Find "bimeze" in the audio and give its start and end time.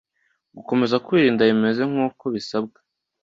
1.49-1.81